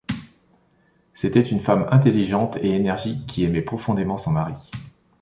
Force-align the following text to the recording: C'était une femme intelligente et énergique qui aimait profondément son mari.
C'était 1.13 1.43
une 1.43 1.59
femme 1.59 1.85
intelligente 1.91 2.57
et 2.59 2.69
énergique 2.71 3.27
qui 3.27 3.43
aimait 3.43 3.61
profondément 3.61 4.17
son 4.17 4.31
mari. 4.31 4.55